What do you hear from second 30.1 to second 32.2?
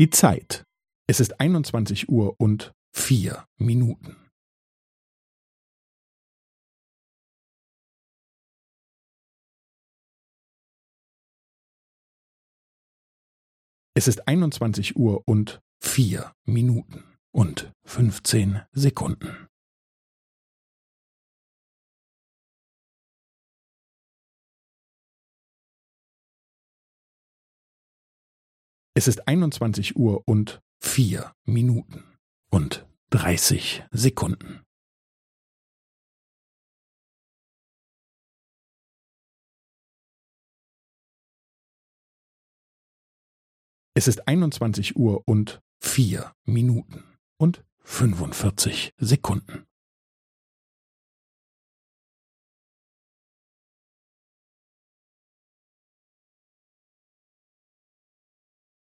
und vier Minuten